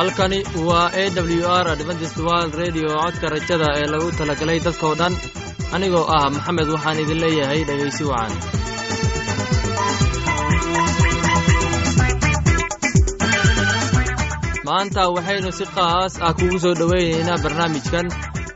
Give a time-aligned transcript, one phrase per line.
[0.00, 0.38] halkani
[0.68, 5.14] waa a w r adventist world redio codka rajada ee lagu talagalay dadkoo dhan.
[5.76, 8.32] Anigoo ah maxamed waxaan idin leeyahay dhegaysi wacan.
[14.66, 18.06] Maanta waxaynu si qaas ah kugu soo dhoweynaynaa barnaamijkan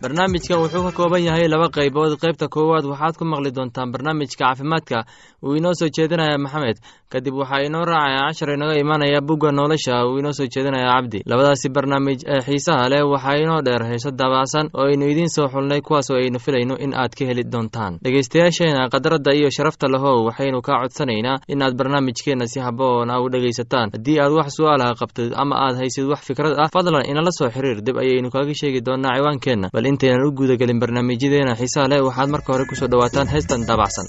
[0.04, 2.18] barnaamijkan wuxuu ka kooban yahay laba qaybood.
[2.20, 5.04] Qaybta koowaad waxaad ku maqli doontaan barnaamijka caafimaadka.
[5.42, 6.76] Uu inoo soo jeedinaya maxamed.
[7.12, 10.04] Kadib waxaa inoo raacaya cashar inaga imanaya bugga nolosha.
[10.06, 11.22] Uu inoo soo jeedinaya cabdi.
[11.24, 13.82] Labadaasi barnaamij ee xiisaha leh waxaa inoo dheer.
[13.90, 17.98] Heeso daabacsan oo aynu idiin soo xulnay kuwaasoo aynu filayno in aad ka heli doontaan.
[18.04, 23.88] Dhegaystayaasheena khadradda iyo sharafta lahow waxaynu kaa codsanaynaa inaad barnaamijkeenna si haboon a u dhegaysataan.
[23.96, 27.80] Haddii aad wax su'aalaha qabtid ama aad haysid wax fikrad ah fadlan inala soo xiriir.
[27.86, 32.52] Dib ayaynu kaaga sheegi doonaa ciwaankeenna bal intaynan u guudagelin barnaamijyadeena xiisaha leh waxaad marka
[32.52, 34.06] hore ku soo dhowaataan heestan daabacsan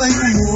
[0.00, 0.49] bay u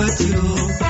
[0.00, 0.89] ma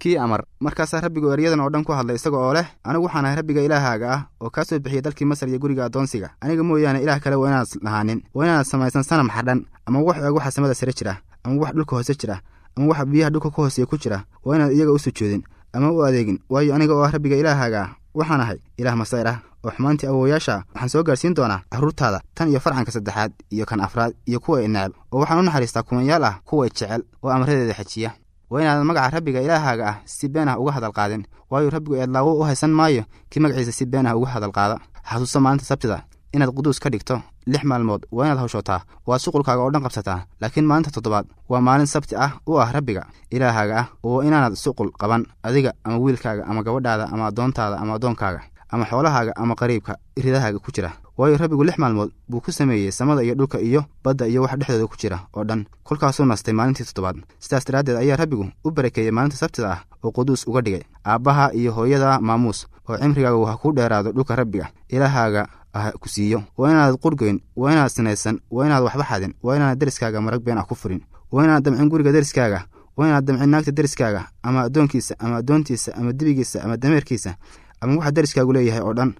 [0.00, 0.44] tobankii amar.
[0.60, 4.12] Markaasaa rabbigu eryadan oo dhan ku hadlay isaga oo leh anigu waxaan ahay rabbiga ilaahaaga
[4.12, 6.30] ah oo kaa soo bixiyey dalkii masar iyo guriga addoonsiga.
[6.40, 10.34] Aniga mooyaane ilaah kale waa inaanad lahaanin waa inaanad samaysan sanam xadhan ama wax eeg
[10.34, 12.40] waxa samada sare jira ama wax dhulka hoose jira
[12.76, 15.42] ama waxa biyaha dhulka ka hooseeya ku jira waa inaad iyaga u sujuudin
[15.72, 16.38] ama u adeegin.
[16.48, 20.64] Waayo aniga oo ah rabbiga ilaahaaga ah waxaan ahay ilaah masayr ah oo xumaantii awowayaasha
[20.74, 24.68] waxaan soo gaarsiin doonaa carruurtaada tan iyo farcanka saddexaad iyo kan afraad iyo kuwa i
[25.12, 28.10] oo waxaan u naxariistaa kumanyaal ah kuwa i jecel oo amradeeda xejiya
[28.50, 31.22] waa inaadan magaca rabbiga ilaahaaga ah si been ah uga hadal qaadin.
[31.50, 34.76] Waayo rabbigu eedlaawo u haysan maayo kii magaciisa si been ah uga hadal qaada.
[35.10, 36.02] Xasuusta maalinta sabtida
[36.34, 40.66] inaad quduus ka dhigto lix maalmood waa inaad hawshootaa waad shuqulkaaga oo dhan qabsataa laakiin
[40.70, 43.02] maalinta toddobaad waa maalin sabti ah u ah rabbiga
[43.34, 48.40] ilaahaaga ah oo inaanad shuqul qaban adiga ama wiilkaaga ama gabadhaada ama addoontaada ama addoonkaaga
[48.72, 49.92] ama xoolahaaga ama qariibka
[50.24, 54.24] ridahaaga ku jira waayo rabbigu lix maalmood buu ku sameeyey samada iyo dhulka iyo badda
[54.26, 57.16] iyo wax dhexdooda ku jira oo dhan kolkaasuu nastay maalintii toddobaad.
[57.38, 61.72] Sidaas daraaddeed ayaa rabbigu u barakeeyey maalinta sabtida ah oo quduus uga dhigay aabbaha iyo
[61.76, 65.42] hooyada maamuus oo cimrigaagu ha ku dheeraado dhulka rabbiga ilaahaaga
[65.74, 66.42] ah ku siiyo.
[66.58, 70.58] Waa inaanad qurgoyn waa inaad sinaysan waa inaad waxba xadin waa inaanad deriskaaga marag been
[70.58, 71.00] ah ku furin
[71.32, 72.64] waa inaad damcin guriga deriskaaga
[72.96, 77.36] waa inaad damcin naagta deriskaaga ama addoonkiisa ama addoontiisa ama dibigiisa ama dameerkiisa
[77.80, 79.14] ama waxa deriskaagu leeyahay oo dhan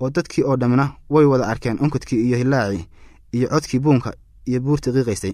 [0.00, 2.84] oo dadkii oo dhammina way wada arkeen onkadkii iyo hilaacii
[3.32, 4.12] iyo codkii buunka
[4.46, 5.32] iyo buurtii qiiqaysay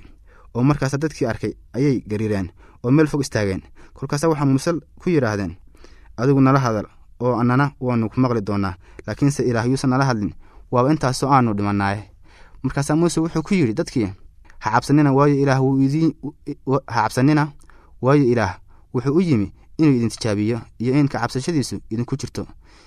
[0.54, 2.50] oo markaasa dadkii arkay ayay gariireen
[2.84, 3.62] oo meel fog istaageen.
[3.94, 4.70] Kolkaasa waxaa muuse
[5.00, 5.56] ku yidhaahdeen
[6.16, 6.86] adigu nala hadal
[7.20, 8.74] oo annana waannu ku maqli doonnaa
[9.06, 10.32] laakiinse ilaah yuusan nala hadlin
[10.70, 12.10] waaba intaasoo aanu dhimannaaye
[12.62, 14.08] markaasaa muuse wuxuu ku yidhi dadkii
[14.58, 15.60] ha cabsanina waayo ilaah
[16.86, 17.52] ha cabsanina
[18.02, 18.58] waayo ilaah
[18.94, 22.46] wuxuu u yimi inuu idin tijaabiyo iyo in ka cabsashadiisu idinku jirto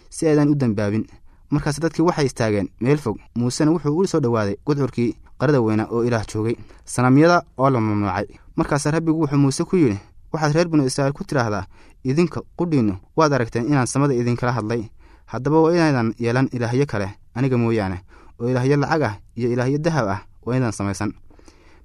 [0.09, 1.05] si aydan u dembaabin
[1.53, 3.17] markaas dadkii waxay istaageen meel fog.
[3.35, 5.09] Muusena wuxuu u soo dhowaaday gudcurkii
[5.39, 6.55] qarada weyna oo ilaah joogay.
[6.85, 8.25] Sanamyada oo la mamnuucay.
[8.55, 9.97] Markaase rabbigu wuxuu muuse ku yidhi
[10.33, 11.65] waxaad reer binu israa'iil ku tidhaahdaa
[12.03, 14.83] idinka qudhiinnu waad aragteen inaan samada idinkala hadlay.
[15.25, 17.97] Haddaba waa inaydan yeelan ilaahyo kale aniga mooyaane
[18.39, 21.13] oo ilaahyo lacag ah iyo ilaahyo dahab ah waa inaydan samaysan.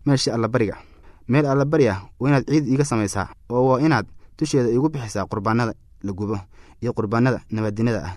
[0.06, 0.76] Meeshii allabariga
[1.28, 4.06] meel allabari ah waa inaad ciid iiga samaysaa oo waa inaad
[4.38, 5.72] dusheeda iigu bixisaa qurbaannada
[6.02, 6.38] la gubo
[6.82, 8.14] iyo qurbaannada nabadinada ah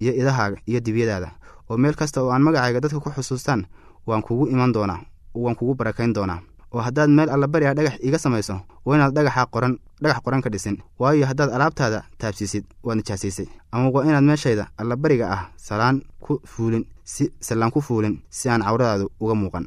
[0.00, 1.30] iyo idahaaga iyo dibyadaada.
[1.70, 3.66] Oo meel kasta oo aan magacayga dadka ku xusuustaan
[4.06, 5.00] waan kugu iman doonaa
[5.34, 6.40] oo waan kugu barakayn doonaa.
[6.74, 10.50] Oo haddaad meel allabari ah dhagax iiga samayso waa inaad dhagaxa qoran dhagax qoran ka
[10.50, 10.76] dhisin.
[10.98, 16.84] Waayo haddaad alaabtaada taabsiisid waad nijaasiisay ama waa inaad meeshayda allabariga ah salaan ku fuulin
[17.04, 19.66] si sallaan ku fuulin si aan cawradaadu uga muuqan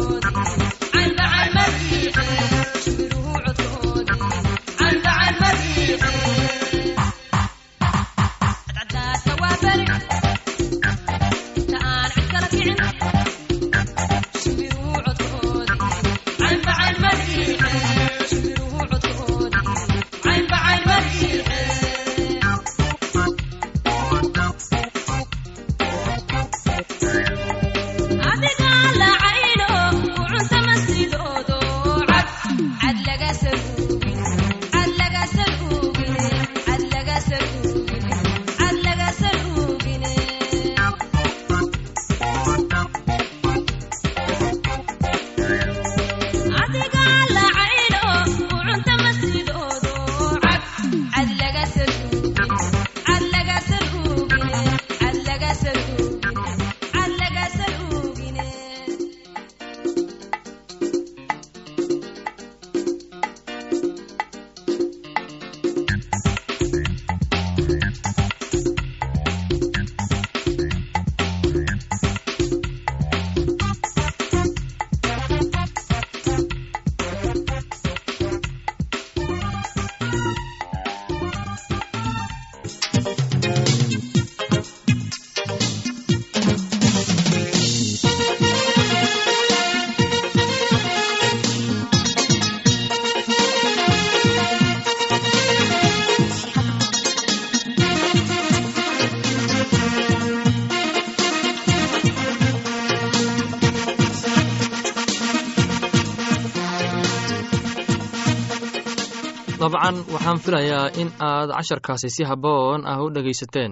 [109.61, 113.71] dabcan waxaan filayaa in aad casharkaasi si habboon ah u dhegaysateen.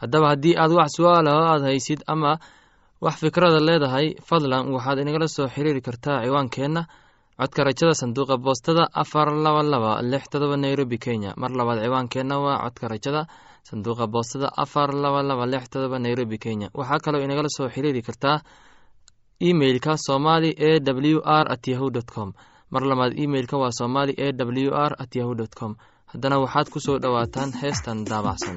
[0.00, 2.32] Haddaba haddii aad wax su'aalaho aad haysid ama
[3.04, 6.82] wax fikrada leedahay fadlan waxaad inagala soo xiriiri kartaa ciwaankeenna.
[7.42, 11.30] Codka rajada sanduuqa boostada afar laba laba lix todoba nairobi kenya.
[11.40, 13.22] Mar labaad ciwaankeenna waa codka rajada
[13.68, 16.68] sanduuqa boostada afar laba laba lix todoba nairobi kenya.
[16.78, 18.36] Waxaa kaloo inagala soo xiriiri kartaa
[19.48, 20.70] emeilka somali e
[21.14, 22.30] w r at yahu dt com
[22.72, 25.72] mar labaad imeilka waa somali e w r at yahu com.
[26.12, 28.56] Haddana waxaad ku soo dhowaataan heestan daabacsan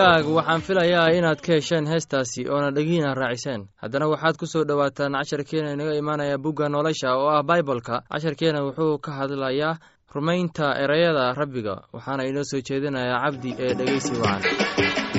[0.00, 3.62] waa hagaag waxaan filayaa inaad ka hesheen heestaasi oona dhegiina raaciseen.
[3.82, 8.98] Haddana waxaad ku soo dhowaataan casharkeena inaga imaanaya bugga nolosha oo ah baibolka casharkeena wuxuu
[9.04, 9.78] ka hadlayaa
[10.14, 15.09] rumaynta ereyada rabbiga waxaana inoo soo jeedinayaa cabdi ee dhegeysi wacan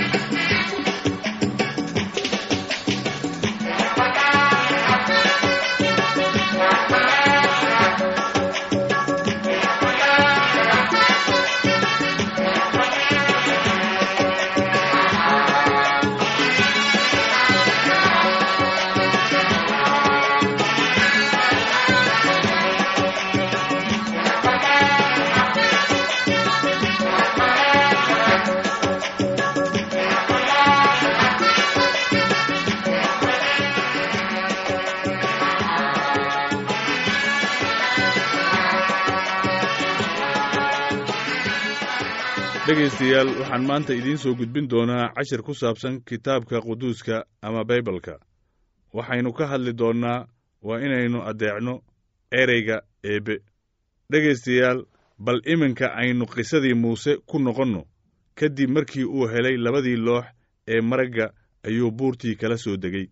[42.72, 48.14] dhegaystayaal waxaan maanta idiin soo gudbin doonaa cashir ku saabsan kitaabka quduuska ama baybalka
[48.94, 50.28] waxaynu ka hadli doonnaa
[50.68, 51.74] waa inaynu addeecno
[52.32, 53.36] ereyga eebbe
[54.12, 54.80] dhegaystayaal
[55.20, 57.82] bal iminka aynu qisadii muuse ku noqonno.
[58.36, 60.26] Kadib markii uu helay labadii loox
[60.68, 63.08] ee maragga ayuu buurtii kala soo degay.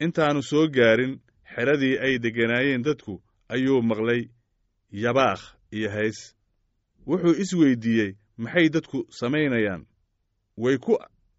[0.00, 1.20] Intaannu soo gaarin
[1.54, 4.28] xeradii ay degganaayeen dadku ayuu maqlay
[4.92, 5.42] yabaakh
[5.72, 6.34] iyo hays.
[7.06, 9.86] Wuxuu isweyddiiyey maxay dadku samaynayaan?
[10.56, 10.98] Way ku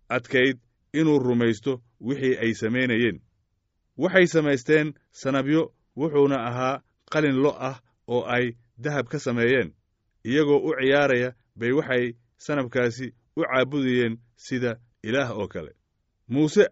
[0.09, 0.57] adkayd
[0.93, 3.21] inuu rumaysto wixii ay samaynayeen.
[3.97, 6.81] Waxay samaysteen sanabyo wuxuuna ahaa
[7.11, 7.77] qalin lo' ah
[8.07, 9.73] oo ay dahab ka sameeyeen.
[10.25, 15.71] Iyagoo u ciyaaraya bay waxay sanabkaasi u caabudayeen sida ilaah oo kale.
[16.27, 16.65] Muuse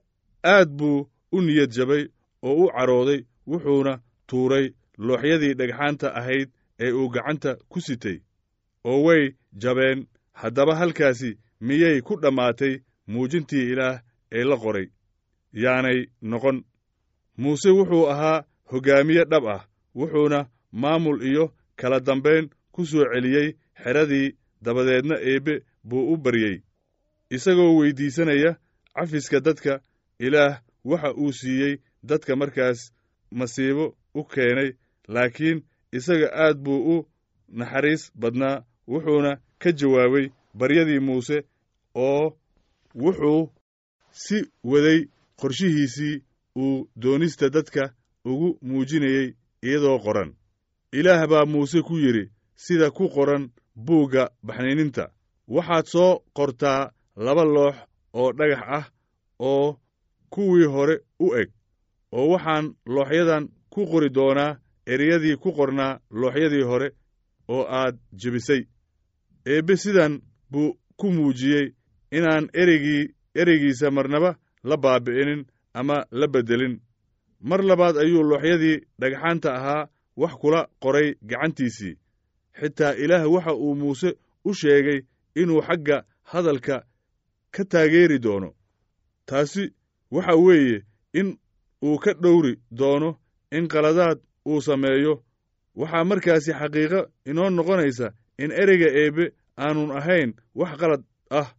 [0.43, 2.03] aad buu u niyad jabay
[2.41, 4.65] oo u carooday wuxuuna tuuray
[4.97, 8.17] looxyadii dhagxaanta ahayd ee uu gacanta ku sitay
[8.83, 12.73] oo way jabeen haddaba halkaasi miyay ku dhammaatay
[13.07, 14.87] muujintii ilaah ee la qoray?
[15.53, 16.63] Yaanay noqon.
[17.37, 19.65] Muuse wuxuu ahaa hoggaamiye dhab ah
[19.95, 26.61] wuxuuna maamul iyo kala dambayn ku soo celiyey xeradii dabadeedna eebbe buu u baryey.
[27.29, 28.57] Isagoo weyddiisanaya
[28.95, 29.81] cafiska dadka
[30.19, 32.79] ilaah waxa uu siiyey dadka markaas
[33.31, 34.69] masiibo u keenay
[35.07, 37.07] laakiin isaga aad buu u
[37.47, 39.31] naxariis badnaa wuxuuna
[39.63, 40.25] ka jawaabay
[40.59, 41.37] baryadii muuse
[41.95, 42.25] oo
[43.03, 43.41] wuxuu
[44.11, 44.37] si
[44.71, 44.99] waday
[45.39, 46.15] qorshihiisii
[46.63, 47.83] uu doonista dadka
[48.25, 49.27] ugu muujinayey
[49.65, 50.29] iyadoo qoran.
[50.99, 53.43] Ilaah baa muuse ku yidhi sida ku qoran
[53.85, 55.03] buugga baxniininta
[55.55, 56.91] waxaad soo qortaa
[57.25, 57.75] laba loox
[58.19, 58.85] oo dhagax ah
[59.39, 59.79] oo
[60.33, 61.49] kuwii hore u eg
[62.11, 64.57] oo waxaan looxyadan ku qori doonaa
[64.91, 66.87] ereyadii ku qornaa looxyadii hore
[67.53, 68.61] oo aad jebisay
[69.45, 71.73] eebbe sidan buu ku muujiyey
[72.11, 73.03] inaan ereygii
[73.35, 76.75] ereygiisa marnaba la baabi'inin ama la beddelin
[77.49, 79.87] mar labaad ayuu looxyadii dhagxaanta ahaa
[80.21, 81.95] wax kula qoray gacantiisii.
[82.59, 84.09] Xitaa ilaah waxa uu muuse
[84.45, 84.99] u sheegay
[85.35, 85.97] inuu xagga
[86.31, 86.75] hadalka
[87.51, 88.49] ka taageeri doono.
[89.25, 89.73] Taasi
[90.11, 91.37] waxa weeye in
[91.83, 93.09] uu ka dhowri doono
[93.51, 95.23] in qaladaad uu sameeyo.
[95.75, 98.07] Waxaa markaasi xaqiiqo inoo noqonaysa
[98.43, 99.25] in ereyga eebbe
[99.63, 100.29] aanun ahayn
[100.59, 101.03] wax qalad
[101.39, 101.49] ah.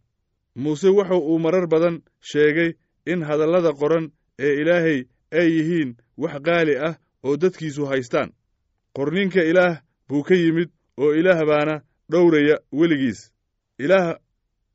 [0.63, 1.95] Muuse wuxu uu marar badan
[2.29, 2.69] sheegay
[3.11, 4.05] in hadallada qoran
[4.45, 4.99] ee ilaahay
[5.39, 5.89] ay yihiin
[6.21, 6.95] wax qaali ah
[7.25, 8.29] oo dadkiisu haystaan.
[8.95, 10.69] Qorninka ilaah buu ka yimid
[11.01, 11.75] oo ilaah baana
[12.11, 13.19] dhowraya weligiis.
[13.83, 14.15] Ilaah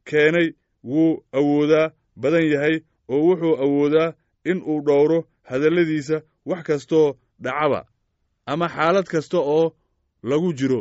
[0.09, 0.49] keenay
[0.85, 1.93] wuu awoodaa
[2.23, 2.77] badan yahay
[3.13, 4.15] oo wuxuu awoodaa
[4.51, 5.19] in uu dhowro
[5.51, 7.81] hadalladiisa wax kastoo dhacaba
[8.47, 9.67] ama xaalad kasta oo
[10.23, 10.81] lagu jiro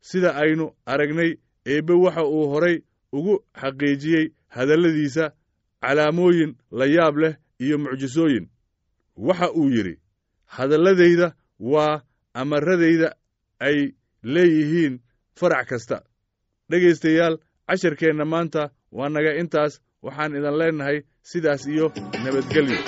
[0.00, 1.30] sida aynu aragnay
[1.66, 2.76] eebbe waxa uu horay
[3.12, 5.24] ugu xaqiijiyey hadalladiisa
[5.82, 7.34] calaamooyin la yaab leh
[7.64, 8.46] iyo mucjisooyin.
[9.16, 9.94] Waxa uu yidhi
[10.46, 12.02] hadalladayda waa
[12.34, 13.08] amaradayda
[13.60, 15.00] ay leeyihiin
[15.38, 16.02] farac kasta.
[16.70, 20.98] Dhegaystayaal casharkeenna maanta waa naga intaas waxaan idan leennahay
[21.30, 21.86] sidaas iyo
[22.24, 22.78] nabadgelyo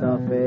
[0.00, 0.41] qalbigayga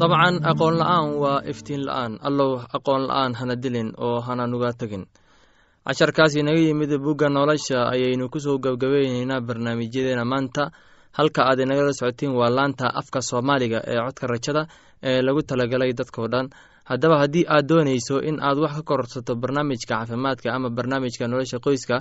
[0.00, 2.12] dabcan aqoon la'aan waa iftiin la'aan.
[2.28, 5.04] Allow aqoon la'aan hana dilin oo hana nuga tegin
[5.86, 10.70] casharkaas inaga yimid bugga nolosha ayaynu ku soo gebgabayneynaa barnaamijyadeena maanta.
[11.18, 14.62] Halka aad inagala socotiin waa laanta afka soomaaliga ee codka rajada
[15.02, 16.46] ee lagu talagalay dadkao dhan.
[16.90, 21.96] Haddaba haddii aad doonayso in aad wax ka korsato barnaamijka caafimaadka ama barnaamijka nolosha qoyska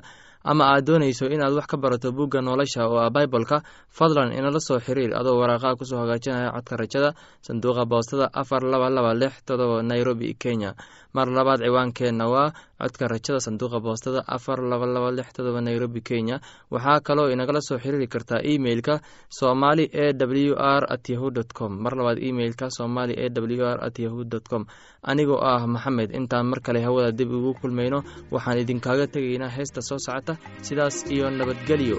[0.52, 3.58] ama aad doonayso inaad wax ka barato bugga nolosha oo ah biboleka
[3.98, 7.10] fadlan inala soo xiriir adoo waraaqaha ku soo hagaajinaya codka rajada
[7.48, 10.72] sanduuqa boostada afar laba laba lix todoba nairobi kenya.
[11.16, 16.38] Mar labaad ciwaankeenna waa codka rajada sanduuqa boostada afar laba laba lix todoba nairobi kenya.
[16.72, 19.00] Waxaa kaloo inagala soo xiriiri kartaa emeilka
[19.40, 21.72] somali e w r at yahu dt com.
[21.84, 24.66] Mar labaad emeilka somali e w r at yahu dt com.
[25.04, 29.98] Anigoo ah maxamed intaan mar kale hawada dib ugu kulmayno waxaan idinkaaga tegaynaa heesta soo
[30.02, 30.35] socota
[30.68, 31.98] sidaas iyo nabadgelyo